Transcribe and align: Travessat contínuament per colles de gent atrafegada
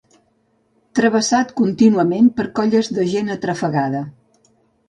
Travessat 0.99 1.53
contínuament 1.61 2.31
per 2.39 2.47
colles 2.61 2.91
de 2.99 3.07
gent 3.15 3.33
atrafegada 3.37 4.03